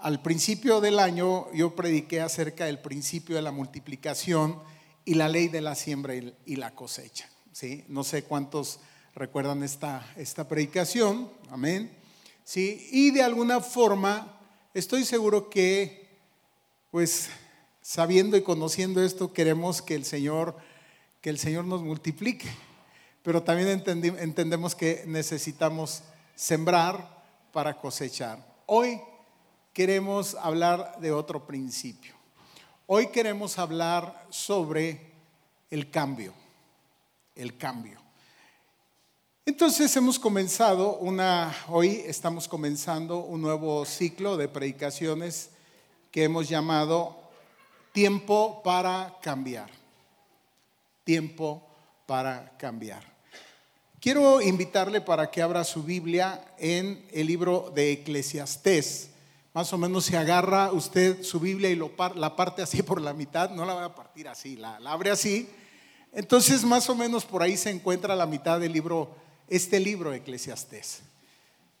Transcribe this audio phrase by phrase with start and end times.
[0.00, 4.60] al principio del año yo prediqué acerca del principio de la multiplicación
[5.04, 7.28] y la ley de la siembra y la cosecha.
[7.52, 7.84] ¿sí?
[7.88, 8.80] No sé cuántos
[9.14, 11.90] recuerdan esta, esta predicación, amén.
[12.44, 12.88] ¿sí?
[12.92, 14.40] Y de alguna forma
[14.74, 16.08] estoy seguro que,
[16.90, 17.28] pues,
[17.82, 20.56] sabiendo y conociendo esto, queremos que el Señor,
[21.20, 22.48] que el Señor nos multiplique,
[23.22, 26.02] pero también entendemos que necesitamos
[26.36, 28.46] sembrar para cosechar.
[28.66, 29.00] Hoy
[29.78, 32.12] queremos hablar de otro principio.
[32.88, 35.12] Hoy queremos hablar sobre
[35.70, 36.32] el cambio,
[37.36, 38.00] el cambio.
[39.46, 45.50] Entonces hemos comenzado una, hoy estamos comenzando un nuevo ciclo de predicaciones
[46.10, 47.16] que hemos llamado
[47.92, 49.70] Tiempo para cambiar.
[51.04, 51.62] Tiempo
[52.04, 53.04] para cambiar.
[54.00, 59.10] Quiero invitarle para que abra su Biblia en el libro de Eclesiastés
[59.58, 61.82] más o menos se agarra usted su Biblia y
[62.14, 65.48] la parte así por la mitad, no la va a partir así, la, abre así.
[66.12, 69.16] Entonces, más o menos por ahí se encuentra la mitad del libro,
[69.48, 71.00] este libro Eclesiastés.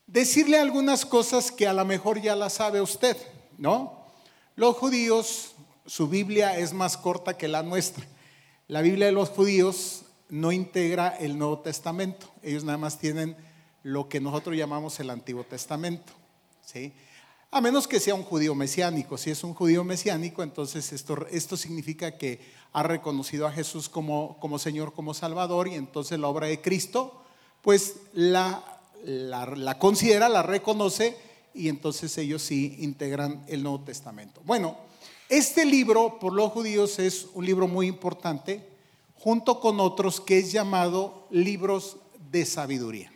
[0.08, 3.16] Decirle algunas cosas que a lo mejor ya la sabe usted,
[3.58, 4.08] ¿no?
[4.56, 5.52] Los judíos,
[5.86, 8.04] su Biblia es más corta que la nuestra.
[8.66, 12.28] La Biblia de los judíos no integra el Nuevo Testamento.
[12.42, 13.36] Ellos nada más tienen
[13.84, 16.12] lo que nosotros llamamos el Antiguo Testamento.
[16.64, 16.92] ¿sí?
[17.50, 19.16] A menos que sea un judío mesiánico.
[19.16, 22.40] Si es un judío mesiánico, entonces esto, esto significa que
[22.72, 27.22] ha reconocido a Jesús como, como Señor, como Salvador, y entonces la obra de Cristo,
[27.62, 28.62] pues la,
[29.02, 31.16] la, considera, la reconoce,
[31.54, 34.42] y entonces ellos sí integran el Nuevo Testamento.
[34.44, 34.76] Bueno,
[35.30, 38.68] este libro por los judíos es un libro muy importante,
[39.14, 41.96] junto con otros que es llamado libros
[42.30, 43.10] de sabiduría.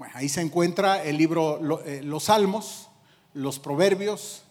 [0.00, 2.88] Bueno, ahí se encuentra el libro eh, Los Salmos,
[3.34, 4.44] los Proverbios,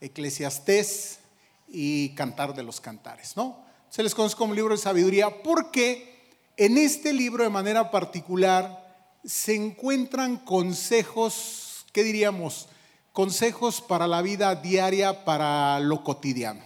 [0.00, 1.20] Eclesiastés
[1.68, 3.56] y Cantar de los Cantares, ¿no?
[3.88, 9.54] Se les conoce como libro de sabiduría porque en este libro de manera particular se
[9.54, 12.68] encuentran consejos, ¿qué diríamos?
[13.12, 16.64] Consejos para la vida diaria, para lo cotidiano.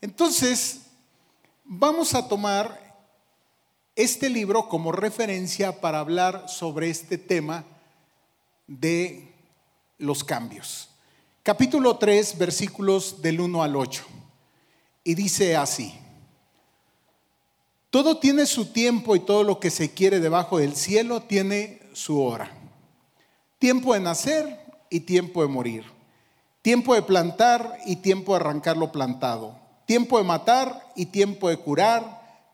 [0.00, 0.82] Entonces,
[1.64, 2.83] vamos a tomar
[3.96, 7.64] este libro como referencia para hablar sobre este tema
[8.66, 9.32] de
[9.98, 10.88] los cambios.
[11.42, 14.04] Capítulo 3, versículos del 1 al 8.
[15.04, 15.94] Y dice así,
[17.90, 22.20] todo tiene su tiempo y todo lo que se quiere debajo del cielo tiene su
[22.20, 22.50] hora.
[23.60, 24.58] Tiempo de nacer
[24.90, 25.84] y tiempo de morir.
[26.62, 29.56] Tiempo de plantar y tiempo de arrancar lo plantado.
[29.86, 32.23] Tiempo de matar y tiempo de curar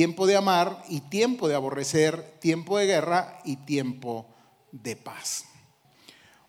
[0.00, 4.26] tiempo de amar y tiempo de aborrecer, tiempo de guerra y tiempo
[4.72, 5.44] de paz.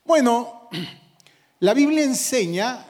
[0.06, 0.70] Bueno,
[1.60, 2.86] la Biblia enseña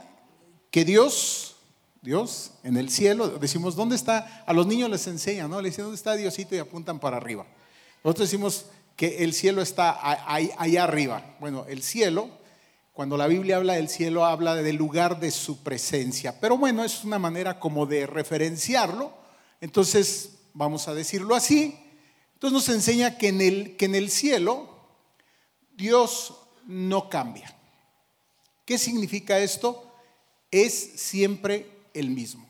[0.70, 1.56] que Dios,
[2.04, 4.44] Dios en el cielo, decimos, ¿dónde está?
[4.46, 5.64] A los niños les enseña, ¿no?
[5.64, 6.54] Les dicen, ¿dónde está Diosito?
[6.54, 7.48] Y apuntan para arriba.
[8.04, 9.98] Nosotros decimos que el cielo está
[10.60, 11.38] allá arriba.
[11.40, 12.30] Bueno, el cielo,
[12.94, 16.40] cuando la Biblia habla del cielo, habla del lugar de su presencia.
[16.40, 19.12] Pero bueno, es una manera como de referenciarlo.
[19.60, 21.78] Entonces, vamos a decirlo así.
[22.34, 24.70] Entonces nos enseña que en el, que en el cielo
[25.76, 26.36] Dios
[26.66, 27.56] no cambia.
[28.66, 29.92] ¿Qué significa esto?
[30.50, 32.48] Es siempre el mismo,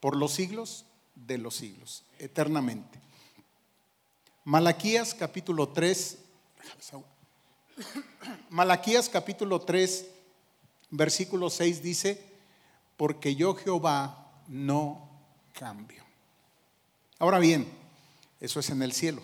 [0.00, 0.84] por los siglos
[1.14, 3.00] de los siglos, eternamente.
[4.44, 6.18] Malaquías capítulo 3,
[8.50, 10.06] Malaquías capítulo 3,
[10.90, 12.24] versículo 6 dice,
[12.96, 15.08] porque yo Jehová no
[15.52, 16.05] cambio.
[17.18, 17.66] Ahora bien,
[18.40, 19.22] eso es en el cielo.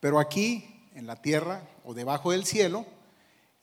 [0.00, 2.86] Pero aquí, en la tierra o debajo del cielo,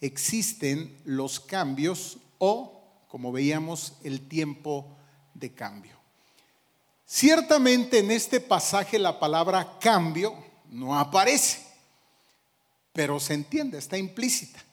[0.02, 4.86] existen los cambios o, como veíamos, el tiempo
[5.34, 5.98] de cambio.
[7.06, 10.36] Ciertamente en este pasaje la palabra cambio
[10.70, 11.60] no aparece,
[12.92, 14.64] pero se entiende, está implícita.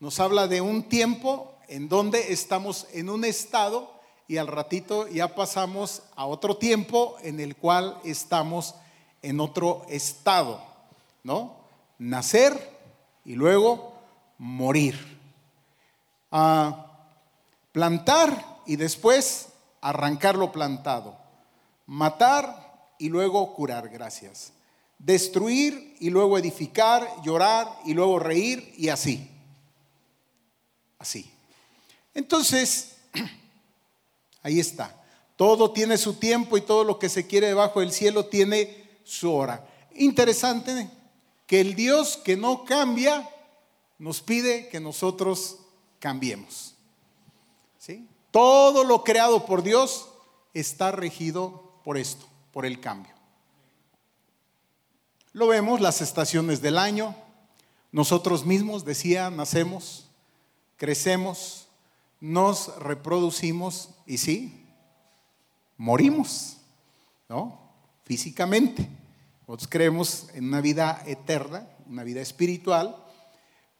[0.00, 3.93] Nos habla de un tiempo en donde estamos en un estado
[4.26, 8.74] y al ratito ya pasamos a otro tiempo en el cual estamos
[9.22, 10.62] en otro estado,
[11.22, 11.56] ¿no?
[11.98, 12.70] Nacer
[13.24, 13.94] y luego
[14.38, 15.14] morir.
[17.72, 19.48] plantar y después
[19.80, 21.16] arrancar lo plantado,
[21.86, 24.52] matar y luego curar, gracias.
[24.98, 29.30] Destruir y luego edificar, llorar y luego reír y así.
[30.98, 31.30] Así.
[32.14, 32.93] Entonces,
[34.44, 35.02] ahí está.
[35.34, 39.32] Todo tiene su tiempo y todo lo que se quiere debajo del cielo tiene su
[39.32, 39.66] hora.
[39.96, 40.88] Interesante
[41.48, 43.28] que el Dios que no cambia
[43.98, 45.58] nos pide que nosotros
[45.98, 46.74] cambiemos.
[47.78, 48.08] ¿Sí?
[48.30, 50.08] Todo lo creado por Dios
[50.52, 53.12] está regido por esto, por el cambio.
[55.32, 57.16] Lo vemos las estaciones del año.
[57.90, 60.06] Nosotros mismos, decía, nacemos,
[60.76, 61.63] crecemos,
[62.24, 64.64] nos reproducimos y sí,
[65.76, 66.56] morimos,
[67.28, 67.60] ¿no?
[68.04, 68.88] Físicamente.
[69.46, 72.96] Nosotros creemos en una vida eterna, una vida espiritual,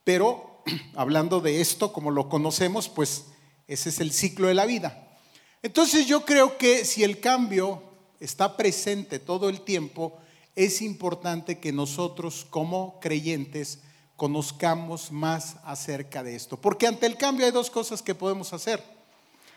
[0.04, 0.62] pero
[0.94, 3.24] hablando de esto como lo conocemos, pues
[3.66, 5.16] ese es el ciclo de la vida.
[5.62, 7.82] Entonces yo creo que si el cambio
[8.20, 10.18] está presente todo el tiempo,
[10.54, 13.78] es importante que nosotros como creyentes
[14.16, 16.56] conozcamos más acerca de esto.
[16.60, 18.82] Porque ante el cambio hay dos cosas que podemos hacer.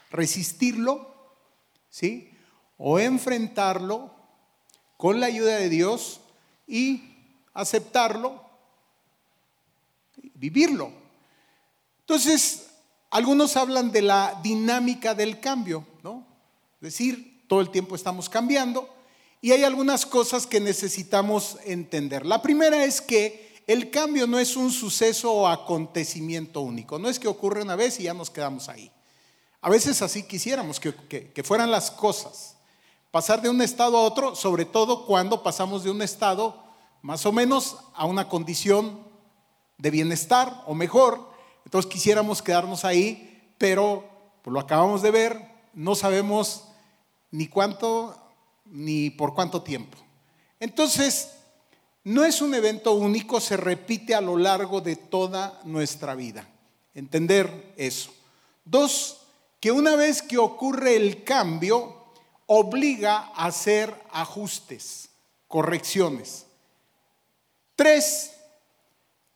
[0.10, 1.14] Resistirlo,
[1.90, 2.32] ¿sí?
[2.78, 4.12] O enfrentarlo
[4.98, 6.22] con la ayuda de Dios
[6.66, 7.16] y
[7.54, 8.44] aceptarlo,
[10.36, 10.92] vivirlo.
[12.02, 12.68] Entonces,
[13.10, 16.26] algunos hablan de la dinámica del cambio, ¿no?
[16.76, 18.94] Es decir, todo el tiempo estamos cambiando
[19.42, 22.26] y hay algunas cosas que necesitamos entender.
[22.26, 27.20] La primera es que el cambio no es un suceso o acontecimiento único, no es
[27.20, 28.92] que ocurre una vez y ya nos quedamos ahí.
[29.60, 32.56] A veces así quisiéramos que, fueran las cosas.
[33.12, 36.64] Pasar de un estado a otro, sobre todo cuando pasamos de un estado
[37.02, 39.00] más o menos a una condición
[39.78, 41.30] de bienestar o mejor.
[41.66, 44.06] Entonces quisiéramos quedarnos ahí, pero
[44.44, 46.64] pues lo acabamos de ver, no sabemos
[47.32, 48.16] ni cuánto
[48.66, 49.98] ni por cuánto tiempo.
[50.60, 51.37] Entonces,
[52.08, 56.48] no es un evento único, se repite a lo largo de toda nuestra vida.
[56.94, 58.14] Entender eso.
[58.64, 59.24] Dos,
[59.60, 62.06] que una vez que ocurre el cambio,
[62.46, 65.10] obliga a hacer ajustes,
[65.50, 66.46] correcciones.
[67.76, 68.32] Tres,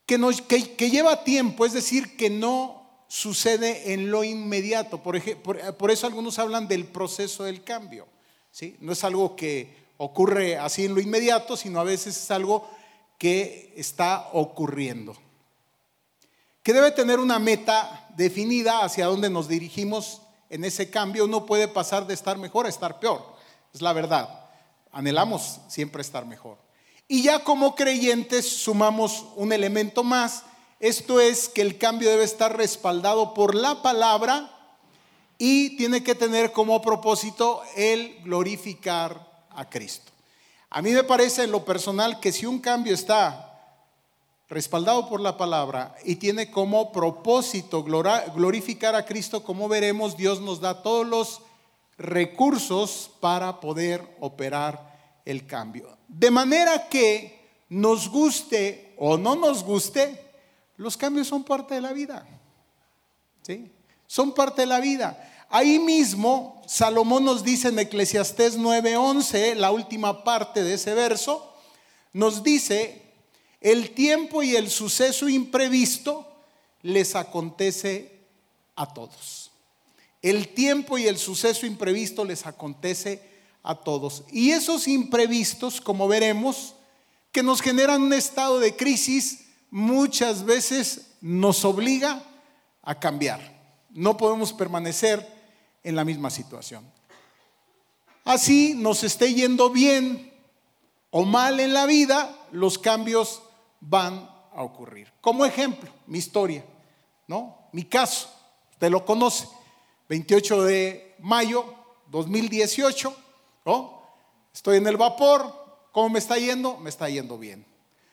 [0.06, 5.04] que, lleva tiempo, es decir, que no sucede en lo inmediato.
[5.04, 5.22] Por,
[5.76, 8.08] por, eso algunos hablan del proceso del cambio.
[8.50, 8.78] ¿sí?
[8.80, 12.68] No es algo que ocurre así en lo inmediato, sino a veces es algo
[13.20, 15.16] que está ocurriendo.
[16.64, 21.26] Que debe tener una meta definida hacia dónde nos dirigimos en ese cambio.
[21.26, 23.24] Uno puede pasar de estar mejor a estar peor.
[23.76, 24.50] Es la verdad.
[24.92, 26.58] Anhelamos siempre estar mejor.
[27.08, 30.46] Y ya como creyentes sumamos un elemento más.
[30.80, 34.50] Esto es que el cambio debe estar respaldado por la palabra
[35.38, 39.31] y tiene que tener como propósito el glorificar
[39.62, 40.12] a Cristo.
[40.70, 43.48] A mí me parece en lo personal que si un cambio está
[44.50, 50.60] respaldado por la palabra y tiene como propósito glorificar a Cristo, como veremos, Dios nos
[50.60, 51.42] da todos los
[51.98, 55.98] recursos para poder operar el cambio.
[56.08, 60.32] De manera que nos guste o no nos guste,
[60.78, 62.26] los cambios son parte de la vida.
[63.44, 63.72] ¿Sí?
[64.08, 65.31] Son parte de la vida.
[65.54, 71.54] Ahí mismo, Salomón nos dice en Eclesiastés 9:11, la última parte de ese verso,
[72.14, 73.02] nos dice,
[73.60, 76.26] el tiempo y el suceso imprevisto
[76.84, 78.18] les acontece
[78.78, 79.52] a todos.
[80.22, 83.22] El tiempo y el suceso imprevisto les acontece
[83.62, 84.24] a todos.
[84.32, 86.76] Y esos imprevistos, como veremos,
[87.34, 92.24] que nos generan un estado de crisis, muchas veces nos obliga
[92.82, 93.62] a cambiar.
[93.90, 95.41] No podemos permanecer
[95.84, 96.86] en la misma situación.
[98.24, 100.32] Así nos esté yendo bien
[101.10, 103.42] o mal en la vida, los cambios
[103.80, 105.12] van a ocurrir.
[105.22, 106.64] Como ejemplo, mi historia,
[107.28, 107.58] ¿no?
[107.72, 108.30] Mi caso,
[108.72, 109.48] usted lo conoce.
[110.08, 111.66] 28 de mayo
[112.08, 113.16] 2018
[114.54, 115.54] Estoy en el vapor,
[115.92, 116.78] ¿cómo me está yendo?
[116.78, 117.66] Me está yendo bien.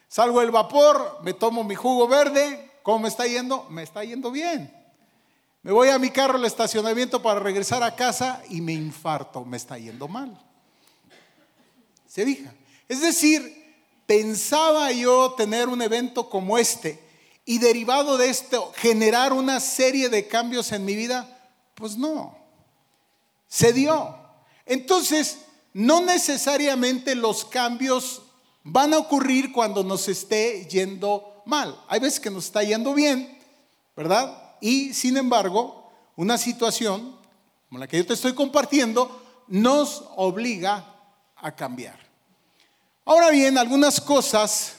[0.09, 3.67] Salgo del vapor, me tomo mi jugo verde, ¿cómo me está yendo?
[3.71, 4.73] Me está yendo bien.
[5.63, 9.57] Me voy a mi carro al estacionamiento para regresar a casa y me infarto, me
[9.57, 10.41] está yendo mal.
[12.07, 12.55] ¿Se fija?
[12.89, 13.75] Es decir,
[14.07, 17.03] pensaba yo tener un evento como este
[17.45, 22.39] y derivado de esto generar una serie de cambios en mi vida, pues no.
[23.49, 24.17] Se dio.
[24.65, 25.39] Entonces,
[25.73, 28.23] no necesariamente los cambios
[28.63, 31.79] van a ocurrir cuando nos esté yendo mal.
[31.89, 33.39] Hay veces que nos está yendo bien,
[33.97, 34.48] ¿verdad?
[34.61, 37.19] Y sin embargo, una situación
[37.69, 40.95] como la que yo te estoy compartiendo, nos obliga
[41.37, 41.99] a cambiar.
[43.05, 44.77] Ahora bien, algunas cosas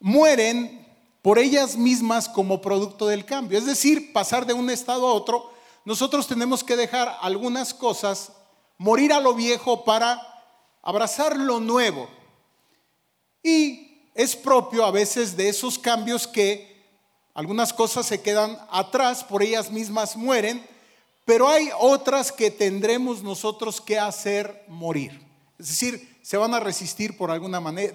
[0.00, 0.84] mueren
[1.22, 3.56] por ellas mismas como producto del cambio.
[3.56, 5.52] Es decir, pasar de un estado a otro,
[5.84, 8.32] nosotros tenemos que dejar algunas cosas,
[8.78, 10.20] morir a lo viejo para
[10.82, 12.08] abrazar lo nuevo.
[13.44, 16.67] Y es propio a veces de esos cambios que
[17.38, 20.60] algunas cosas se quedan atrás, por ellas mismas mueren,
[21.24, 25.24] pero hay otras que tendremos nosotros que hacer morir.
[25.56, 27.94] Es decir, se van a resistir por alguna manera,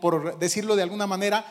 [0.00, 1.44] por decirlo de alguna manera,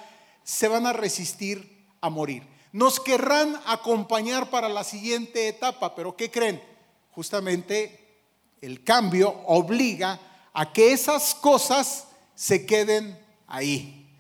[0.46, 2.44] se van a resistir a morir.
[2.72, 6.64] Nos querrán acompañar para la siguiente etapa, pero ¿qué creen?
[7.12, 8.22] Justamente
[8.62, 10.18] el cambio obliga
[10.54, 14.18] a que esas cosas se queden ahí.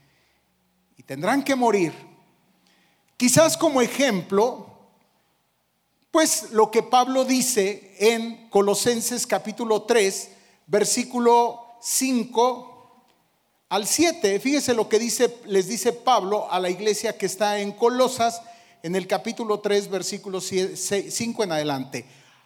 [0.97, 2.06] Y tendrán que morir.
[3.17, 4.67] Quizás como ejemplo,
[6.11, 10.29] pues lo que Pablo dice en Colosenses capítulo 3,
[10.67, 13.03] versículo 5
[13.69, 14.39] al 7.
[14.39, 18.39] Fíjese lo que dice, les dice Pablo a la iglesia que está en Colosas,
[18.83, 22.05] en el capítulo 3, versículo 5 en adelante.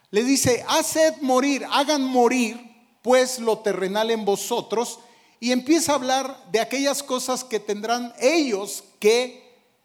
[0.10, 5.00] Le dice, haced morir, hagan morir pues lo terrenal en vosotros.
[5.42, 9.41] Y empieza a hablar de aquellas cosas que tendrán ellos que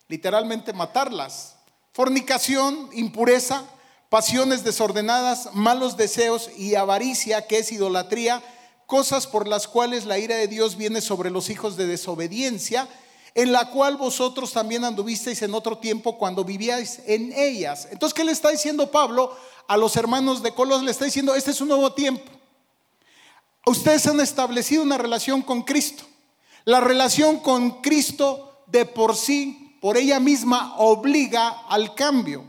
[0.09, 1.57] literalmente matarlas.
[1.93, 3.65] Fornicación, impureza,
[4.09, 8.43] pasiones desordenadas, malos deseos y avaricia, que es idolatría
[8.87, 12.89] cosas por las cuales la ira de Dios viene sobre los hijos de desobediencia,
[13.35, 17.89] en la cual vosotros también anduvisteis en otro tiempo cuando vivíais en ellas.
[17.91, 19.37] Entonces, ¿qué le está diciendo Pablo
[19.67, 20.83] a los hermanos de Colos?
[20.83, 22.31] Le está diciendo, este es un nuevo tiempo.
[23.67, 26.05] Ustedes han establecido una relación con Cristo.
[26.65, 32.45] La relación con Cristo de por sí, por ella misma, obliga al cambio.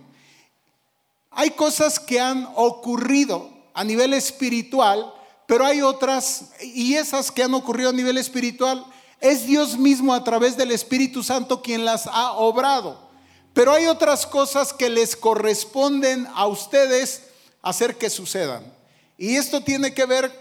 [1.31, 5.13] Hay cosas que han ocurrido a nivel espiritual
[5.48, 8.86] pero hay otras, y esas que han ocurrido a nivel espiritual,
[9.22, 13.07] es Dios mismo a través del Espíritu Santo quien las ha obrado.
[13.53, 17.24] Pero hay otras cosas que les corresponden a ustedes
[17.62, 18.72] hacer que sucedan.
[19.17, 20.31] Y esto tiene que ver,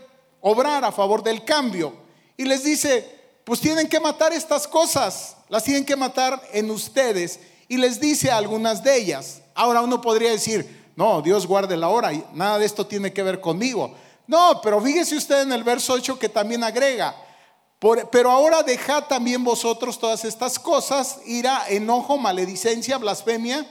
[0.40, 1.94] obrar a favor del cambio.
[2.36, 3.15] Y les dice,
[3.46, 7.38] pues tienen que matar estas cosas, las tienen que matar en ustedes.
[7.68, 9.40] Y les dice algunas de ellas.
[9.54, 13.40] Ahora uno podría decir, no, Dios guarde la hora, nada de esto tiene que ver
[13.40, 13.94] conmigo.
[14.26, 17.14] No, pero fíjese usted en el verso 8 que también agrega,
[18.10, 23.64] pero ahora dejad también vosotros todas estas cosas, ira, enojo, maledicencia, blasfemia,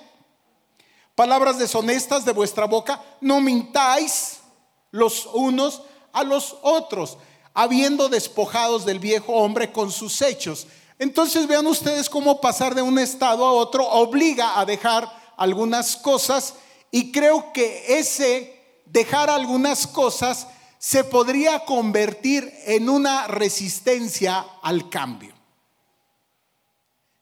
[1.16, 4.38] palabras deshonestas de vuestra boca, no mintáis
[4.92, 5.82] los unos
[6.14, 7.18] a los otros,
[7.56, 10.68] habiendo despojados del viejo hombre con sus hechos.
[11.00, 16.54] Entonces vean ustedes cómo pasar de un estado a otro obliga a dejar algunas cosas
[16.92, 20.48] y creo que ese dejar algunas cosas
[20.78, 25.34] se podría convertir en una resistencia al cambio.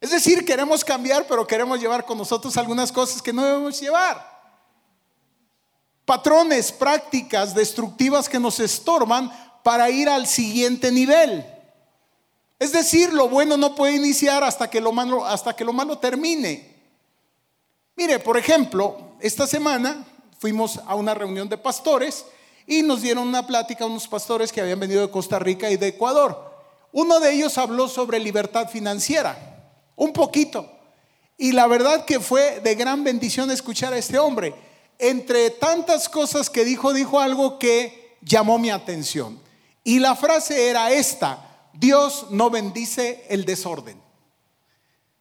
[0.02, 4.34] Es decir, queremos cambiar, pero queremos llevar con nosotros algunas cosas que no debemos llevar.
[6.06, 9.32] Patrones, prácticas destructivas que nos estorban
[9.64, 11.46] para ir al siguiente nivel.
[12.60, 15.98] Es decir, lo bueno no puede iniciar hasta que lo malo, hasta que lo malo
[15.98, 16.74] termine.
[17.96, 20.06] Mire, por ejemplo, esta semana
[20.40, 22.26] fuimos a una reunión de pastores
[22.66, 25.78] y nos dieron una plática a unos pastores que habían venido de Costa Rica y
[25.78, 26.54] de Ecuador.
[26.92, 29.38] Uno de ellos habló sobre libertad financiera,
[29.96, 30.70] un poquito.
[31.38, 34.54] Y la verdad que fue de gran bendición escuchar a este hombre.
[35.00, 39.43] Entre tantas cosas que dijo, dijo algo que llamó mi atención.
[39.84, 44.02] Y la frase era esta, Dios no bendice el desorden.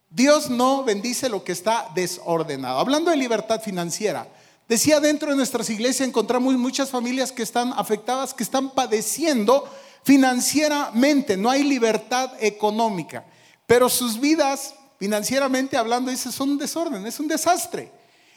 [0.08, 2.78] Dios no bendice lo que está desordenado.
[2.78, 4.28] Hablando de libertad financiera,
[4.68, 9.68] Decía, dentro de nuestras iglesias encontramos muchas familias que están afectadas, que están padeciendo
[10.02, 13.24] financieramente, no hay libertad económica,
[13.66, 17.92] pero sus vidas, financieramente hablando, dice, son un desorden, es un desastre.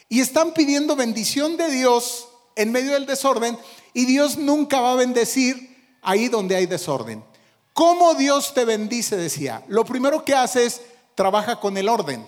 [0.08, 3.58] Y están pidiendo bendición de Dios en medio del desorden
[3.92, 5.75] y Dios nunca va a bendecir
[6.06, 7.22] ahí donde hay desorden.
[7.74, 9.16] ¿Cómo Dios te bendice?
[9.16, 9.62] Decía.
[9.68, 10.80] Lo primero que hace es
[11.14, 12.26] trabaja con el orden.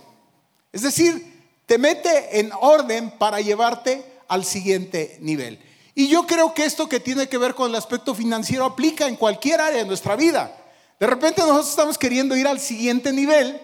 [0.73, 5.58] Es decir, te mete en orden para llevarte al siguiente nivel.
[5.94, 9.16] Y yo creo que esto que tiene que ver con el aspecto financiero aplica en
[9.16, 10.54] cualquier área de nuestra vida.
[11.00, 13.61] De repente nosotros estamos queriendo ir al siguiente nivel,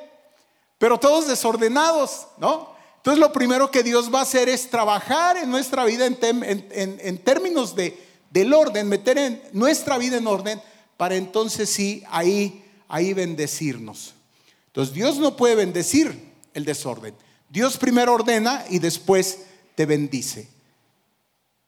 [0.78, 2.74] pero todos desordenados, ¿no?
[2.96, 7.76] Entonces lo primero que Dios va a hacer es trabajar en nuestra vida en, términos
[7.76, 7.98] de,
[8.34, 10.60] del orden, meter en nuestra vida en orden
[10.96, 14.14] para entonces sí ahí, ahí bendecirnos.
[14.66, 17.14] Entonces Dios no puede bendecir el desorden.
[17.48, 19.44] Dios primero ordena y después
[19.76, 20.48] te bendice.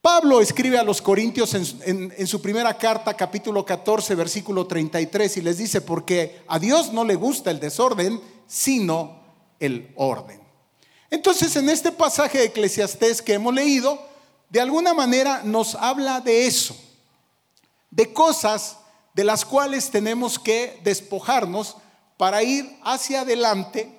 [0.01, 5.59] Pablo escribe a los Corintios en, su primera carta, capítulo 14, versículo 33, y les
[5.59, 9.21] dice, porque a Dios no le gusta el desorden, sino
[9.61, 10.41] el orden.
[11.11, 14.16] Entonces, en este pasaje de Eclesiastés que hemos leído,
[14.49, 16.77] de alguna manera nos habla de eso,
[17.91, 18.79] de cosas
[19.15, 21.77] de las cuales tenemos que despojarnos
[22.17, 23.91] para ir hacia adelante.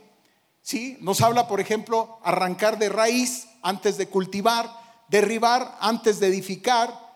[0.62, 0.98] ¿sí?
[1.02, 4.70] Nos habla, por ejemplo, arrancar de raíz antes de cultivar,
[5.08, 7.08] derribar antes de edificar.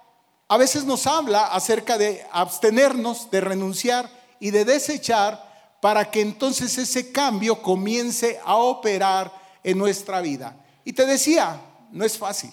[0.48, 4.10] A veces nos habla acerca de abstenernos, de renunciar
[4.40, 9.32] y de desechar para que entonces ese cambio comience a operar
[9.64, 10.56] en nuestra vida.
[10.84, 11.62] Y te decía,
[11.92, 12.52] no es fácil,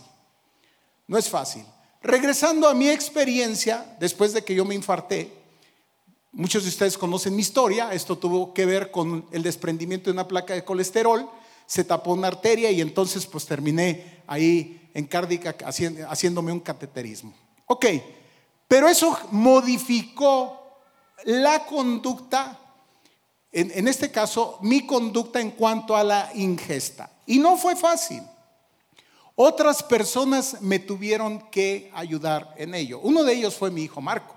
[1.09, 1.65] no es fácil.
[2.01, 5.33] Regresando a mi experiencia, después de que yo me infarté,
[6.31, 10.29] muchos de ustedes conocen mi historia, esto tuvo que ver con el desprendimiento de una
[10.29, 11.29] placa de colesterol,
[11.67, 15.57] se tapó una arteria y entonces pues terminé ahí en Cárdica
[16.09, 17.35] haciéndome un cateterismo.
[17.67, 17.87] Ok,
[18.69, 20.81] pero eso modificó
[21.25, 22.59] la conducta,
[23.51, 27.11] en, en este caso, mi conducta en cuanto a la ingesta.
[27.27, 28.23] Y no fue fácil.
[29.41, 32.99] Otras personas me tuvieron que ayudar en ello.
[32.99, 34.35] Uno de ellos fue mi hijo Marco.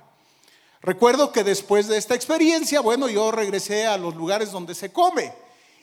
[0.79, 5.33] Recuerdo que después de esta experiencia, bueno, yo regresé a los lugares donde se come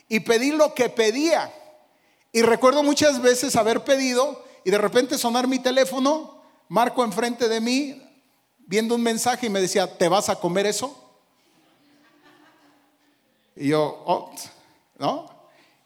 [0.08, 1.52] y pedí lo que pedía.
[2.30, 7.60] Y recuerdo muchas veces haber pedido y de repente sonar mi teléfono, Marco enfrente de
[7.60, 8.00] mí,
[8.58, 10.96] viendo un mensaje y me decía, ¿te vas a comer eso?
[13.56, 14.30] Y yo, oh,
[14.96, 15.26] ¿no?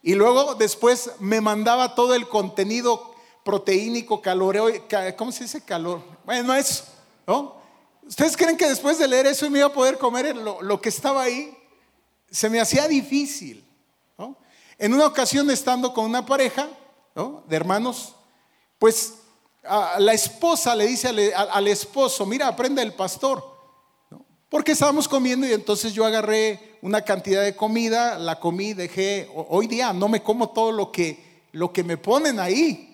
[0.02, 3.11] Y luego después me mandaba todo el contenido
[3.44, 4.68] proteínico, caloreo,
[5.16, 6.02] ¿cómo se dice calor?
[6.24, 6.84] Bueno, eso,
[7.26, 7.60] ¿no?
[8.06, 10.88] ¿Ustedes creen que después de leer eso me iba a poder comer lo, lo que
[10.88, 11.56] estaba ahí?
[12.30, 13.64] Se me hacía difícil,
[14.18, 14.36] ¿no?
[14.78, 16.68] En una ocasión estando con una pareja,
[17.14, 17.44] ¿no?
[17.48, 18.14] De hermanos,
[18.78, 19.14] pues
[19.62, 23.52] la esposa le dice al, esposo, mira, aprende el pastor.
[24.48, 29.66] Porque estábamos comiendo y entonces yo agarré una cantidad de comida, la comí, dejé, hoy
[29.66, 32.91] día no me como todo lo que, lo que me ponen ahí.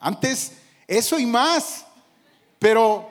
[0.00, 0.52] Antes
[0.86, 1.84] eso y más,
[2.58, 3.08] pero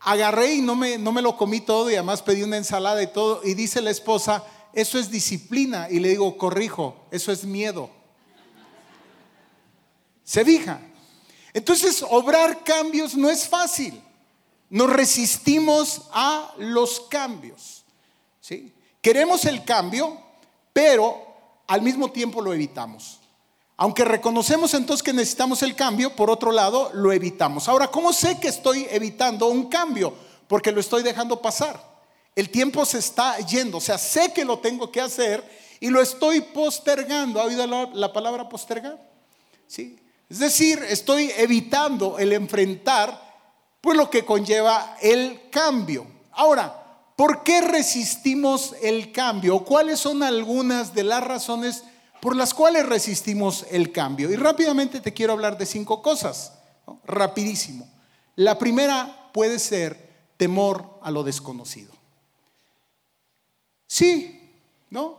[0.00, 3.06] agarré y no me, no me lo comí todo y además pedí una ensalada y
[3.08, 3.40] todo.
[3.44, 5.88] Y dice la esposa, eso es disciplina.
[5.90, 7.90] Y le digo, corrijo, eso es miedo.
[10.24, 10.80] Se fija.
[11.52, 14.00] Entonces, obrar cambios no es fácil.
[14.70, 17.84] Nos resistimos a los cambios.
[18.40, 18.72] ¿sí?
[19.02, 20.18] Queremos el cambio,
[20.72, 21.26] pero
[21.66, 23.20] al mismo tiempo lo evitamos.
[23.76, 27.68] Aunque reconocemos entonces que necesitamos el cambio, por otro lado, lo evitamos.
[27.68, 30.14] Ahora, ¿cómo sé que estoy evitando un cambio?
[30.46, 31.82] Porque lo estoy dejando pasar.
[32.36, 35.42] El tiempo se está yendo, o sea, sé que lo tengo que hacer
[35.80, 37.40] y lo estoy postergando.
[37.40, 38.98] ¿Ha oído la, la palabra postergar?
[39.66, 39.98] ¿Sí?
[40.28, 43.32] Es decir, estoy evitando el enfrentar
[43.82, 46.06] pues lo que conlleva el cambio.
[46.30, 46.72] Ahora,
[47.16, 49.58] ¿por qué resistimos el cambio?
[49.64, 51.84] ¿Cuáles son algunas de las razones
[52.22, 54.30] por las cuales resistimos el cambio?
[54.30, 56.52] Y rápidamente te quiero hablar de cinco cosas,
[57.04, 57.90] rapidísimo.
[58.36, 61.92] La primera puede ser temor a lo desconocido.
[63.88, 64.54] Sí,
[64.88, 65.18] ¿no?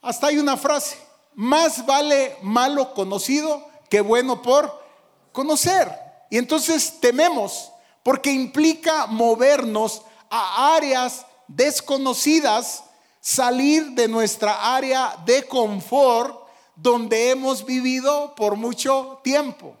[0.00, 0.98] Hasta hay una frase,
[1.36, 4.84] más vale malo conocido qué bueno por
[5.30, 5.88] conocer.
[6.30, 7.70] Y entonces tememos
[8.02, 12.82] porque implica movernos a áreas desconocidas,
[13.22, 16.42] salir de nuestra área de confort
[16.74, 19.76] donde hemos vivido por mucho tiempo.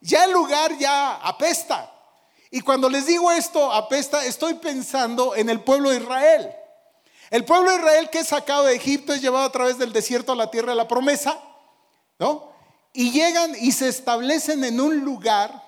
[0.00, 1.90] Ya el lugar ya apesta.
[2.50, 6.52] Y cuando les digo esto, apesta, estoy pensando en el pueblo de Israel.
[7.30, 10.32] El pueblo de Israel que es sacado de Egipto es llevado a través del desierto
[10.32, 11.40] a la tierra de la promesa,
[12.18, 12.52] ¿no?
[12.92, 15.62] Y llegan y se establecen en un lugar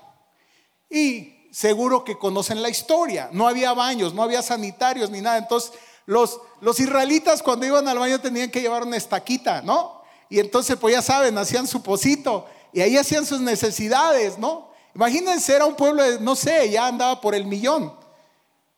[0.91, 3.31] y seguro que conocen la historia.
[3.33, 5.39] No había baños, no había sanitarios ni nada.
[5.39, 5.73] Entonces
[6.07, 6.41] los,
[6.79, 10.03] israelitas cuando iban al baño tenían que llevar una estaquita, ¿no?
[10.29, 14.71] Y entonces pues ya saben, hacían su pocito y ahí hacían sus necesidades, ¿no?
[14.95, 17.93] Imagínense, era un pueblo, de, no sé, ya andaba por el millón.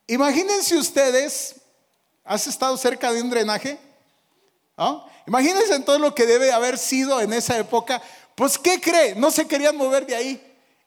[0.07, 1.57] Imagínense ustedes,
[2.25, 3.79] ¿has estado cerca de un drenaje?
[4.77, 5.07] ¿No?
[5.27, 8.03] Imagínense entonces lo que debe haber sido en esa época
[8.39, 9.17] pues, ¿qué cree?
[9.17, 10.41] No se querían mover de ahí.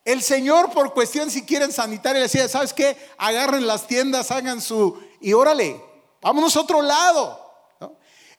[0.06, 2.95] El Señor, por cuestión, si quieren sanitaria, decía, ¿sabes qué?
[3.17, 4.97] Agarren las tiendas, hagan su...
[5.19, 5.84] Y órale,
[6.21, 7.39] vámonos a otro lado.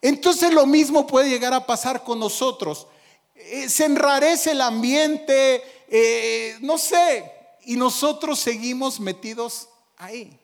[0.01, 2.87] Entonces lo mismo puede llegar a pasar con nosotros.
[3.35, 7.31] Eh, se enrarece el ambiente, eh, no sé,
[7.65, 10.39] y nosotros seguimos metidos ahí.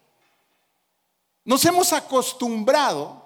[1.45, 3.23] Nos hemos acostumbrado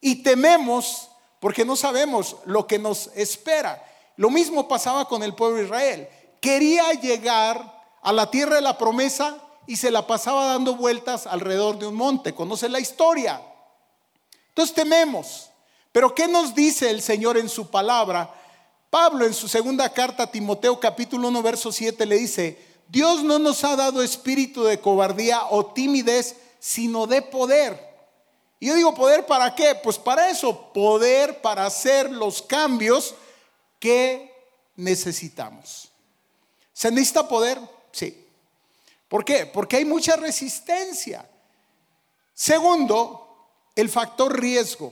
[0.00, 1.08] y tememos
[1.40, 3.82] porque no sabemos lo que nos espera.
[4.16, 6.08] Lo mismo pasaba con el pueblo de Israel.
[6.40, 11.78] Quería llegar a la tierra de la promesa y se la pasaba dando vueltas alrededor
[11.78, 12.34] de un monte.
[12.34, 13.40] Conoce la historia.
[14.48, 15.50] Entonces tememos.
[15.92, 18.34] Pero ¿qué nos dice el Señor en su palabra?
[18.90, 23.38] Pablo en su segunda carta a Timoteo capítulo 1 verso 7 le dice, Dios no
[23.38, 27.92] nos ha dado espíritu de cobardía o timidez, sino de poder.
[28.60, 29.74] Y yo digo, ¿poder para qué?
[29.82, 33.14] Pues para eso, poder para hacer los cambios
[33.78, 34.30] que
[34.76, 35.88] necesitamos.
[36.72, 37.58] ¿Se necesita poder?
[37.90, 38.21] Sí.
[39.12, 39.44] ¿Por qué?
[39.44, 41.28] Porque hay mucha resistencia.
[42.32, 44.90] Segundo, el factor riesgo.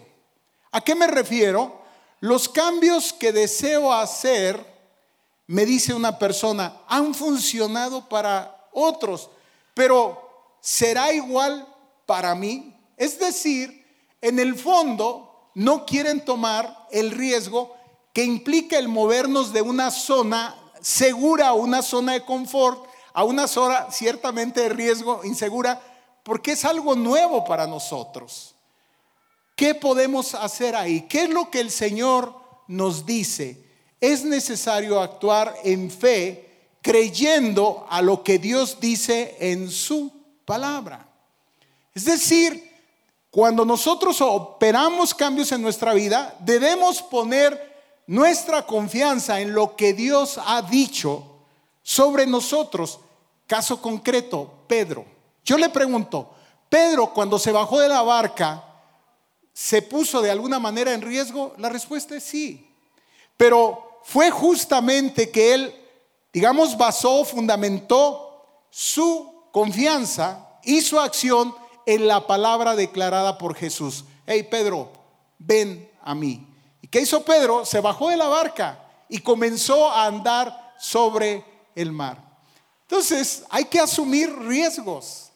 [0.72, 1.80] ¿A qué me refiero?
[2.20, 4.62] Los cambios que deseo hacer,
[5.46, 9.30] me dice una persona, han funcionado para otros,
[9.72, 11.66] pero ¿será igual
[12.04, 12.76] para mí?
[12.98, 13.86] Es decir,
[14.20, 17.74] en el fondo no quieren tomar el riesgo
[18.12, 23.90] que implica el movernos de una zona segura una zona de confort, a una zona
[23.90, 25.80] ciertamente de riesgo, insegura,
[26.22, 28.54] porque es algo nuevo para nosotros.
[29.56, 31.02] ¿Qué podemos hacer ahí?
[31.02, 32.34] ¿Qué es lo que el Señor
[32.66, 33.62] nos dice?
[34.00, 36.48] Es necesario actuar en fe,
[36.82, 40.10] creyendo a lo que Dios dice en su
[40.44, 41.06] palabra.
[41.94, 42.70] Es decir,
[43.30, 47.70] cuando nosotros operamos cambios en nuestra vida, debemos poner
[48.06, 51.29] nuestra confianza en lo que Dios ha dicho
[51.90, 53.00] sobre nosotros.
[53.48, 55.04] Caso concreto, Pedro.
[55.44, 56.30] Yo le pregunto,
[56.68, 58.62] Pedro cuando se bajó de la barca,
[59.52, 61.52] ¿se puso de alguna manera en riesgo?
[61.58, 62.72] La respuesta es sí.
[63.36, 65.74] Pero fue justamente que él,
[66.32, 71.52] digamos, basó, fundamentó su confianza y su acción
[71.86, 74.04] en la palabra declarada por Jesús.
[74.26, 74.92] Hey Pedro,
[75.40, 76.46] ven a mí.
[76.82, 77.66] ¿Y qué hizo Pedro?
[77.66, 81.49] Se bajó de la barca y comenzó a andar sobre
[81.80, 82.22] el mar.
[82.82, 85.30] Entonces, hay que asumir riesgos.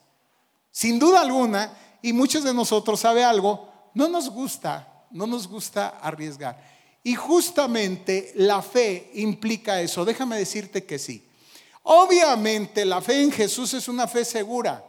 [0.71, 6.01] Sin duda alguna, y muchos de nosotros sabe algo, no nos gusta, no nos gusta
[6.01, 6.61] arriesgar.
[7.03, 10.05] Y justamente la fe implica eso.
[10.05, 11.27] Déjame decirte que sí.
[11.85, 14.85] Obviamente la fe en Jesús es una fe segura,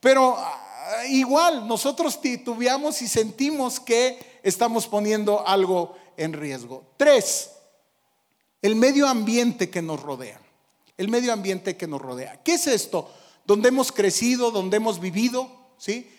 [0.00, 0.36] pero
[1.10, 6.82] igual nosotros titubeamos y sentimos que estamos poniendo algo en riesgo.
[6.96, 7.50] Tres,
[8.62, 10.40] el medio ambiente que nos rodea.
[11.00, 12.42] El medio ambiente que nos rodea.
[12.42, 13.10] ¿Qué es esto?
[13.46, 16.14] Donde hemos crecido, donde hemos vivido, ¿sí?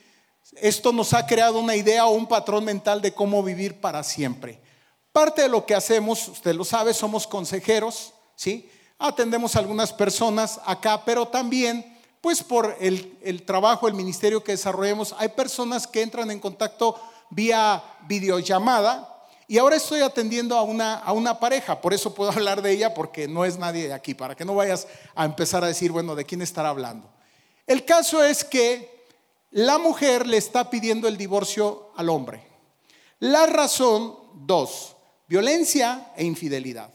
[0.56, 4.60] Esto nos ha creado una idea o un patrón mental de cómo vivir para siempre.
[5.12, 8.72] Parte de lo que hacemos, usted lo sabe, somos consejeros, ¿sí?
[8.98, 15.14] Atendemos a algunas personas acá, pero también pues por el, trabajo, el ministerio que desarrollemos,
[15.20, 19.11] hay personas que entran en contacto vía videollamada
[19.52, 22.94] y ahora estoy atendiendo a una, a una pareja, por eso puedo hablar de ella
[22.94, 26.16] porque no es nadie de aquí, para que no vayas a empezar a decir, bueno,
[26.16, 27.12] ¿de quién estará hablando?
[27.68, 29.08] El caso es que
[29.50, 32.42] la mujer le está pidiendo el divorcio al hombre.
[33.20, 34.96] La razón, dos,
[35.28, 36.90] violencia e infidelidad.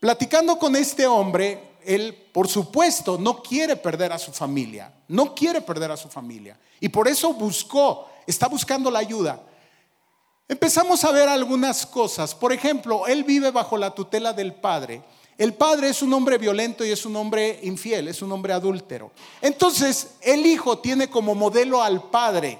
[0.00, 5.60] Platicando con este hombre, él, por supuesto, no quiere perder a su familia, no quiere
[5.60, 6.58] perder a su familia.
[6.80, 9.42] Y por eso buscó, está buscando la ayuda.
[10.48, 12.34] Empezamos a ver algunas cosas.
[12.34, 15.02] Por ejemplo, él vive bajo la tutela del padre.
[15.38, 19.10] El padre es un hombre violento y es un hombre infiel, es un hombre adúltero.
[19.42, 22.58] Entonces, el hijo tiene como modelo al padre.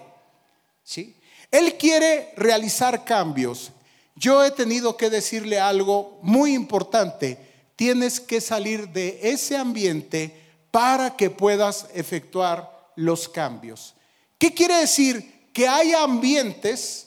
[0.82, 1.16] ¿sí?
[1.50, 3.70] Él quiere realizar cambios.
[4.14, 7.46] Yo he tenido que decirle algo muy importante
[7.76, 10.34] tienes que salir de ese ambiente
[10.70, 13.94] para que puedas efectuar los cambios.
[14.38, 15.50] ¿Qué quiere decir?
[15.52, 17.05] Que hay ambientes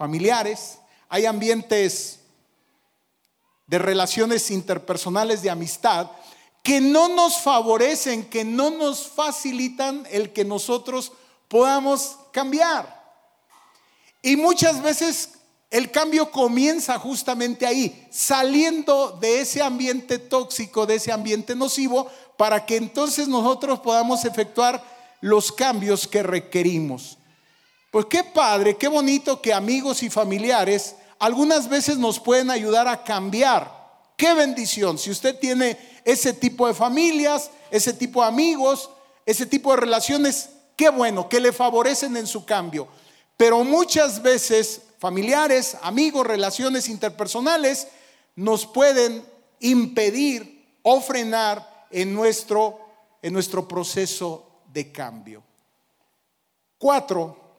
[0.00, 0.78] familiares,
[1.10, 2.20] hay ambientes
[3.66, 6.10] de relaciones interpersonales de amistad
[6.62, 11.12] que no nos favorecen, que no nos facilitan el que nosotros
[11.48, 12.98] podamos cambiar.
[14.22, 15.32] Y muchas veces
[15.70, 22.64] el cambio comienza justamente ahí, saliendo de ese ambiente tóxico, de ese ambiente nocivo, para
[22.64, 24.82] que entonces nosotros podamos efectuar
[25.20, 27.18] los cambios que requerimos.
[27.90, 33.02] Pues qué padre, qué bonito que amigos y familiares algunas veces nos pueden ayudar a
[33.04, 33.80] cambiar.
[34.16, 34.98] Qué bendición.
[34.98, 38.90] Si usted tiene ese tipo de familias, ese tipo de amigos,
[39.26, 42.88] ese tipo de relaciones, qué bueno, que le favorecen en su cambio.
[43.36, 47.88] Pero muchas veces familiares, amigos, relaciones interpersonales,
[48.36, 49.24] nos pueden
[49.60, 52.78] impedir o frenar en nuestro,
[53.20, 55.42] en nuestro proceso de cambio.
[56.78, 57.49] Cuatro,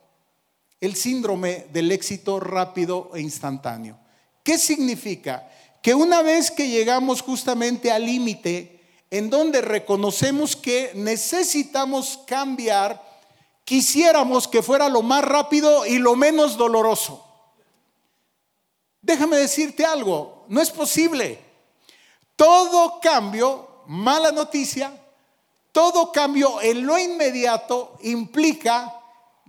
[0.82, 3.98] el síndrome del éxito rápido e instantáneo.
[4.44, 5.48] ¿Qué significa?
[5.82, 13.02] Que una vez que llegamos justamente al límite, en donde reconocemos que necesitamos cambiar,
[13.64, 17.26] quisiéramos que fuera lo más rápido y lo menos doloroso.
[19.02, 21.40] Déjame decirte algo, no es posible.
[22.36, 24.94] Todo cambio, mala noticia,
[25.72, 29.01] todo cambio en lo inmediato implica,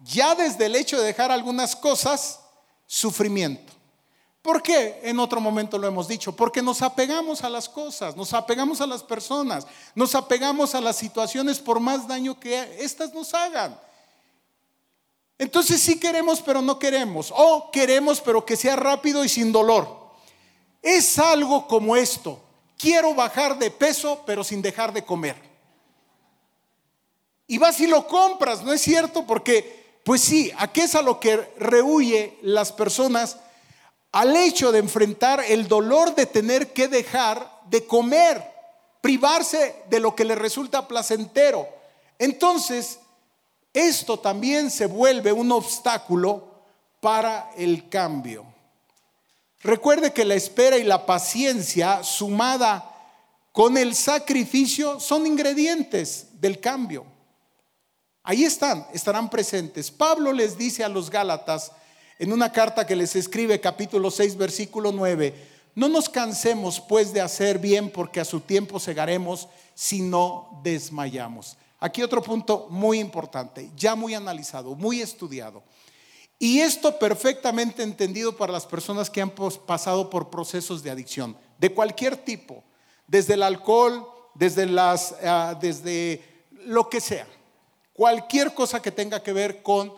[0.05, 2.41] ya desde el hecho de dejar algunas cosas,
[2.87, 3.73] sufrimiento.
[4.43, 5.01] ¿Por qué?
[5.05, 8.87] En otro momento lo hemos dicho, porque nos apegamos a las cosas, nos apegamos a
[8.87, 13.79] las personas, nos apegamos a las situaciones por más daño que éstas nos hagan.
[15.39, 17.33] Entonces sí queremos, pero no queremos.
[17.35, 20.03] O queremos, pero que sea rápido y sin dolor.
[20.81, 22.41] Es algo como esto.
[22.79, 25.37] Quiero bajar de peso, pero sin dejar de comer.
[27.47, 29.27] Y vas y lo compras, ¿no es cierto?
[29.27, 33.37] Porque, pues sí, aquí es a lo que rehuye las personas
[34.11, 38.43] al hecho de enfrentar el dolor de tener que dejar de comer,
[39.01, 41.67] privarse de lo que le resulta placentero.
[42.19, 42.99] Entonces,
[43.73, 46.53] esto también se vuelve un obstáculo
[47.01, 48.45] para el cambio.
[49.61, 52.91] Recuerde que la espera y la paciencia sumada
[53.53, 57.07] con el sacrificio son ingredientes del cambio.
[58.25, 59.91] Ahí están, estarán presentes.
[59.91, 61.73] Pablo les dice a los Gálatas,
[62.21, 65.35] en una carta que les escribe capítulo 6 versículo 9,
[65.75, 71.57] no nos cansemos pues de hacer bien porque a su tiempo segaremos si no desmayamos.
[71.81, 75.65] Aquí otro punto muy importante, ya muy analizado, muy estudiado.
[76.39, 81.73] Y esto perfectamente entendido para las personas que han pasado por procesos de adicción, de
[81.73, 82.63] cualquier tipo,
[83.09, 86.23] desde el alcohol, desde, las, ah, desde
[86.65, 87.27] lo que sea,
[87.93, 89.93] cualquier cosa que tenga que ver con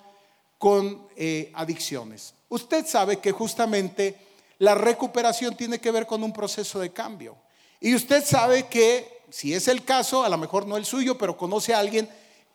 [1.16, 2.34] eh, adicciones.
[2.48, 4.16] Usted sabe que justamente
[4.58, 7.36] la recuperación tiene que ver con un proceso de cambio.
[7.80, 11.36] Y usted sabe que, si es el caso, a lo mejor no el suyo, pero
[11.36, 12.08] conoce a alguien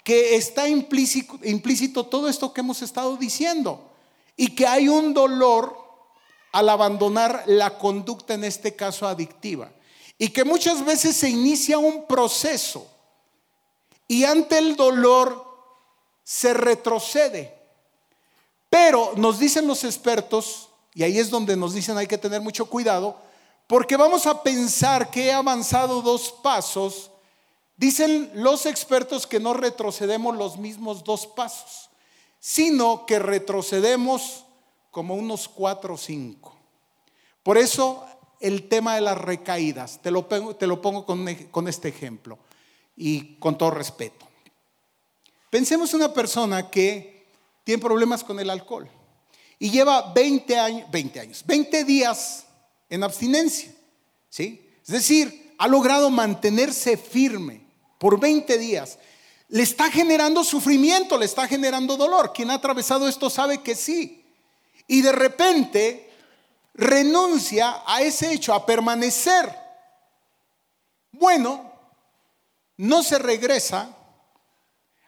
[0.03, 3.91] que está implícito, implícito todo esto que hemos estado diciendo
[4.35, 5.77] y que hay un dolor
[6.51, 9.71] al abandonar la conducta, en este caso adictiva,
[10.17, 12.88] y que muchas veces se inicia un proceso
[14.09, 15.45] y ante el dolor
[16.25, 17.59] se retrocede
[18.69, 22.67] pero nos dicen los expertos, y ahí es donde nos dicen hay que tener mucho
[22.67, 23.17] cuidado,
[23.67, 27.11] porque vamos a pensar que he avanzado dos pasos.
[27.77, 31.89] Dicen los expertos que no retrocedemos los mismos dos pasos,
[32.39, 34.43] sino que retrocedemos
[34.91, 36.55] como unos cuatro o cinco.
[37.43, 38.05] Por eso
[38.39, 42.37] el tema de las recaídas, te lo pongo, te lo pongo con, con este ejemplo
[42.99, 44.27] y con todo respeto.
[45.49, 47.25] Pensemos una persona que
[47.63, 48.87] tiene problemas con el alcohol
[49.57, 52.45] y lleva 20 años, 20 años, 20 días
[52.89, 53.73] en abstinencia,
[54.29, 54.69] ¿sí?
[54.83, 57.61] Es decir, ha logrado mantenerse firme
[57.97, 58.99] por 20 días.
[59.47, 62.33] Le está generando sufrimiento, le está generando dolor.
[62.33, 64.25] Quien ha atravesado esto sabe que sí.
[64.87, 66.09] Y de repente
[66.73, 69.53] renuncia a ese hecho, a permanecer.
[71.11, 71.68] Bueno,
[72.79, 73.93] no se regresa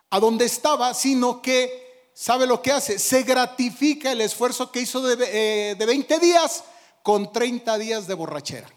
[0.09, 2.99] a donde estaba, sino que ¿sabe lo que hace?
[2.99, 6.65] Se gratifica el esfuerzo que hizo de, 20 eh, días
[7.01, 8.69] con 30 días de borrachera.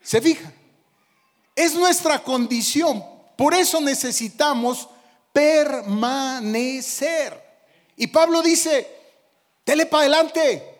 [0.00, 0.52] ¿Se fija?
[1.56, 3.04] Es nuestra condición.
[3.36, 4.88] Por eso necesitamos
[5.32, 7.42] permanecer.
[7.96, 8.88] Y Pablo dice,
[9.66, 10.78] dele para adelante,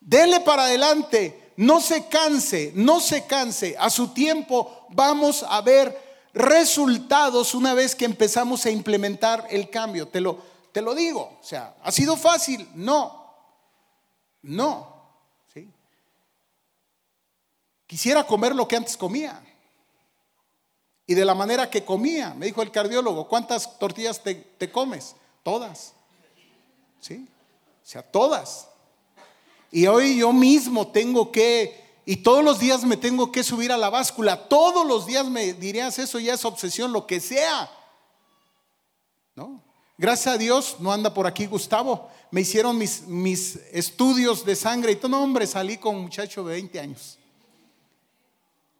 [0.00, 3.76] dele para adelante, no se canse, no se canse.
[3.78, 10.08] A su tiempo vamos a ver resultados una vez que empezamos a implementar el cambio.
[10.08, 10.38] Te lo,
[10.72, 12.68] te lo digo, o sea, ¿ha sido fácil?
[12.74, 13.34] No,
[14.42, 14.94] no.
[15.52, 15.68] ¿sí?
[17.86, 19.42] Quisiera comer lo que antes comía.
[21.06, 25.16] Y de la manera que comía, me dijo el cardiólogo, ¿cuántas tortillas te, te comes?
[25.42, 25.94] Todas.
[27.00, 27.26] ¿Sí?
[27.82, 28.68] O sea, todas.
[29.70, 33.76] Y hoy yo mismo tengo que y todos los días me tengo que subir a
[33.76, 34.48] la báscula.
[34.48, 37.70] Todos los días me dirías eso ya es obsesión, lo que sea.
[39.34, 39.62] ¿No?
[39.98, 42.08] Gracias a Dios no anda por aquí Gustavo.
[42.30, 46.42] Me hicieron mis, mis estudios de sangre y todo, no, hombre, salí con un muchacho
[46.44, 47.18] de 20 años.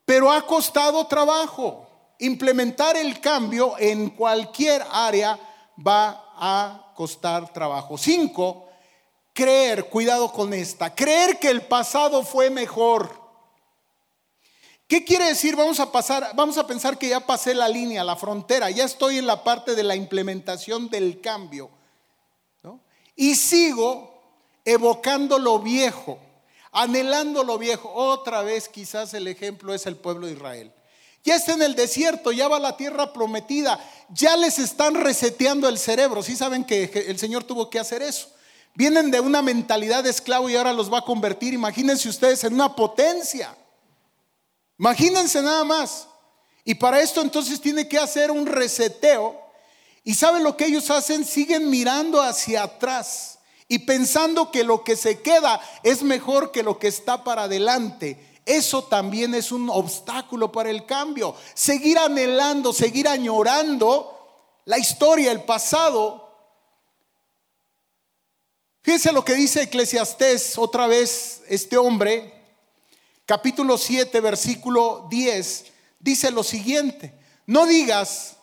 [0.07, 1.87] Pero ha costado trabajo.
[2.21, 5.39] Implementar el cambio en cualquier área
[5.87, 7.99] va a costar trabajo.
[7.99, 8.69] Cinco,
[9.35, 13.18] creer, cuidado con esta, creer que el pasado fue mejor.
[14.89, 15.55] ¿Qué quiere decir?
[15.55, 19.19] Vamos a pasar, vamos a pensar que ya pasé la línea, la frontera, ya estoy
[19.19, 21.71] en la parte de la implementación del cambio.
[23.15, 24.19] Y sigo
[24.65, 26.19] evocando lo viejo.
[26.73, 27.93] anhelando lo viejo.
[27.93, 30.73] Otra vez quizás el ejemplo es el pueblo de Israel.
[31.25, 35.79] Ya está en el desierto, ya va la tierra prometida, ya les están reseteando el
[35.79, 36.23] cerebro.
[36.23, 38.29] Sí saben que el Señor tuvo que hacer eso.
[38.75, 42.55] Vienen de una mentalidad de esclavo y ahora los va a convertir, imagínense ustedes, en
[42.55, 43.55] una potencia.
[44.79, 46.07] Imagínense nada más.
[46.65, 49.41] Y para esto entonces tiene que hacer un reseteo.
[50.05, 51.25] Y saben lo que ellos hacen?
[51.25, 53.39] Siguen mirando hacia atrás
[53.69, 58.41] y pensando que lo que se queda es mejor que lo que está para adelante.
[58.47, 61.35] Eso también es un obstáculo para el cambio.
[61.53, 64.15] Seguir anhelando, seguir añorando
[64.65, 66.29] la historia, el pasado.
[68.83, 72.38] Fíjense lo que dice Eclesiastés otra vez este hombre,
[73.29, 75.67] capítulo 7, versículo 10,
[76.01, 77.13] dice lo siguiente,
[77.45, 78.37] no digas,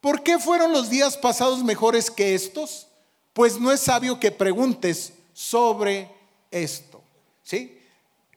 [0.00, 2.88] ¿por qué fueron los días pasados mejores que estos?
[3.32, 6.10] Pues no es sabio que preguntes sobre
[6.50, 7.00] esto.
[7.44, 7.80] ¿Sí?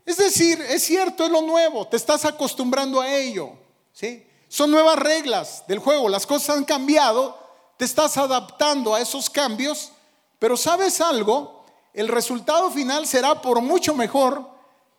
[0.06, 3.54] Es decir, es cierto, es lo nuevo, te estás acostumbrando a ello.
[3.92, 4.24] ¿sí?
[4.48, 7.40] Son nuevas reglas del juego, las cosas han cambiado,
[7.76, 9.94] te estás adaptando a esos cambios,
[10.38, 11.66] pero ¿sabes algo?
[11.92, 14.57] El resultado final será por mucho mejor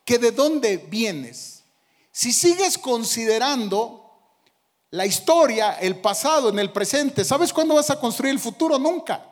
[0.09, 1.65] que de dónde vienes.
[2.11, 4.11] Si sigues considerando
[4.89, 8.79] la historia, el pasado, en el presente, ¿sabes cuándo vas a construir el futuro?
[8.79, 9.23] Nunca.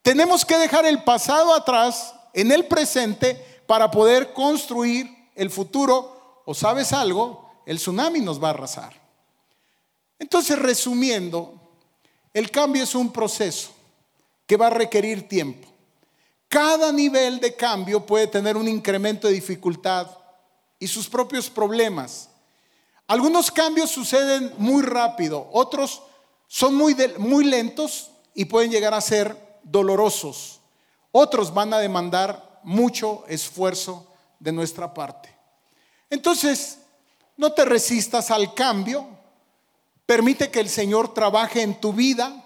[0.00, 3.34] Tenemos que dejar el pasado atrás, en el presente,
[3.66, 8.94] para poder construir el futuro, o sabes algo, el tsunami nos va a arrasar.
[10.20, 11.72] Entonces, resumiendo,
[12.32, 13.70] el cambio es un proceso
[14.46, 15.66] que va a requerir tiempo.
[16.48, 20.08] Cada nivel de cambio puede tener un incremento de dificultad
[20.78, 22.30] y sus propios problemas.
[23.06, 26.02] Algunos cambios suceden muy rápido, otros
[26.46, 26.94] son muy,
[27.44, 30.60] lentos y pueden llegar a ser dolorosos.
[31.12, 34.06] Otros van a demandar mucho esfuerzo
[34.38, 35.34] de nuestra parte.
[36.10, 36.78] Entonces,
[37.36, 39.06] no te resistas al cambio,
[40.06, 42.44] permite que el Señor trabaje en tu vida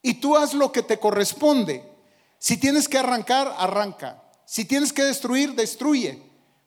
[0.00, 1.97] y tú haz lo que te corresponde.
[2.38, 4.22] Si tienes que arrancar, arranca.
[4.44, 6.22] Si tienes que destruir, destruye,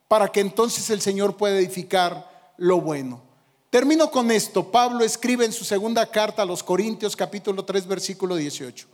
[0.08, 3.22] para que entonces el Señor pueda edificar lo bueno.
[3.70, 4.70] Termino con esto.
[4.70, 8.88] Pablo escribe en su segunda carta a los Corintios capítulo 3 versículo 18.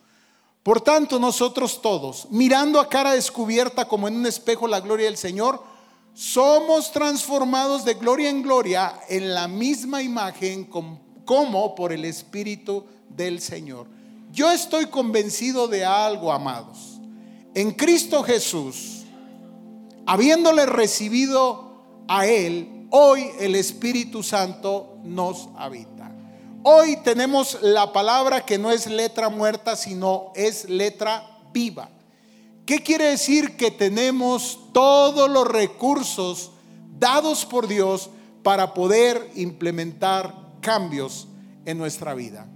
[0.61, 5.17] Por tanto, nosotros todos, mirando a cara descubierta como en un espejo la gloria del
[5.17, 5.63] Señor,
[6.13, 13.41] somos transformados de gloria en gloria en la misma imagen como por el Espíritu del
[13.41, 13.87] Señor.
[14.37, 17.01] Yo estoy convencido de algo, amados.
[17.55, 19.01] En Cristo Jesús,
[20.05, 26.11] habiéndole recibido a Él, hoy el Espíritu Santo nos habita.
[26.61, 31.89] Hoy tenemos la palabra que no es letra muerta, sino es letra viva.
[32.67, 33.57] ¿Qué quiere decir?
[33.57, 36.51] Que tenemos todos los recursos
[36.99, 38.11] dados por Dios
[38.43, 41.27] para poder implementar cambios
[41.65, 42.47] en nuestra vida.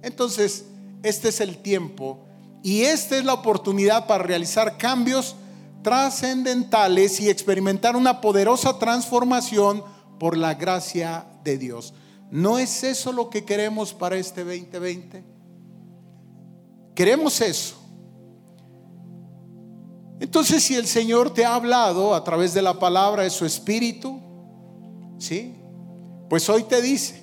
[0.00, 0.66] Entonces,
[1.04, 2.24] este es el tiempo
[2.62, 5.36] y esta es la oportunidad para realizar cambios
[5.82, 9.84] trascendentales y experimentar una poderosa transformación
[10.18, 11.92] por la gracia de Dios.
[12.30, 15.22] ¿No es eso lo que queremos para este 2020?
[16.94, 17.76] Queremos eso.
[20.18, 24.22] Entonces, si el Señor te ha hablado a través de la palabra de su Espíritu,
[25.18, 25.54] ¿sí?
[26.30, 27.22] Pues hoy te dice,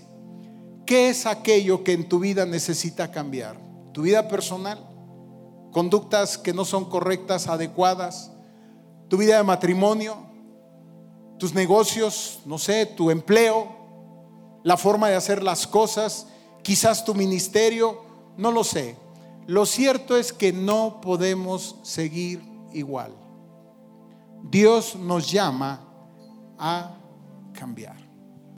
[0.86, 3.71] ¿qué es aquello que en tu vida necesita cambiar?
[3.94, 4.80] ¿Tu vida personal?
[5.72, 8.32] ¿Conductas que no son correctas, adecuadas?
[9.10, 10.18] ¿Tu vida de matrimonio?
[11.38, 12.40] ¿Tus negocios?
[12.46, 13.82] No sé, tu empleo?
[14.64, 16.28] la forma de hacer las cosas,
[16.64, 18.02] quizás tu ministerio,
[18.38, 18.96] no lo sé.
[19.48, 22.42] Lo cierto es que no podemos seguir
[22.74, 23.14] igual.
[24.44, 25.82] Dios nos llama
[26.58, 26.96] a
[27.54, 28.01] cambiar.